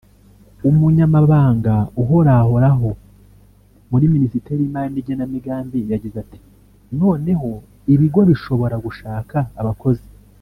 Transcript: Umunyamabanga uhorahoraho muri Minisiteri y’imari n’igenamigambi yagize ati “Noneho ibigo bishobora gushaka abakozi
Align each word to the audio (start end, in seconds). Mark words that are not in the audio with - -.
Umunyamabanga 0.69 1.75
uhorahoraho 2.01 2.89
muri 3.91 4.05
Minisiteri 4.13 4.57
y’imari 4.63 4.89
n’igenamigambi 4.93 5.79
yagize 5.91 6.15
ati 6.23 6.37
“Noneho 6.99 7.49
ibigo 7.93 8.19
bishobora 8.29 8.75
gushaka 8.85 9.37
abakozi 9.61 10.05